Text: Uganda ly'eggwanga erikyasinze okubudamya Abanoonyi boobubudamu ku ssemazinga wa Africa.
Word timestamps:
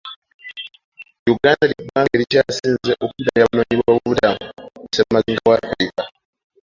Uganda 1.33 1.63
ly'eggwanga 1.69 2.11
erikyasinze 2.17 2.91
okubudamya 3.03 3.41
Abanoonyi 3.45 3.75
boobubudamu 3.79 4.45
ku 4.75 4.85
ssemazinga 4.89 5.43
wa 5.49 5.57
Africa. 5.67 6.03